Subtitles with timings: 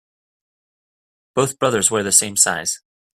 [1.35, 2.81] Both brothers wear the same size.